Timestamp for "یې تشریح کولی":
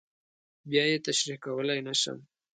0.91-1.79